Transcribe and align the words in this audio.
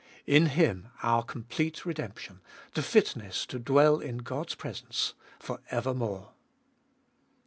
In 0.25 0.47
Him 0.47 0.87
our 1.03 1.21
complete 1.21 1.85
redemption, 1.85 2.41
the 2.73 2.81
fitness 2.81 3.45
to 3.45 3.59
dwell 3.59 3.99
in 3.99 4.17
God's 4.17 4.55
presence 4.55 5.13
for 5.37 5.59
evermore. 5.69 6.31